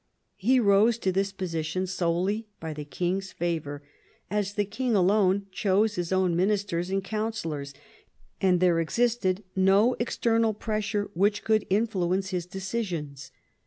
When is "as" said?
4.31-4.53